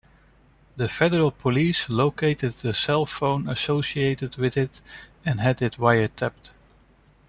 [0.77, 4.81] The Federal Police located the cell phone associated with it
[5.23, 6.53] and had it wiretapped.